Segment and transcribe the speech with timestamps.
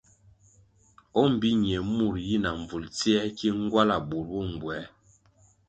[1.19, 4.77] O mbpi ñie mur yi na mbvulʼ tsiē ki ngwala burʼ bo mbwē.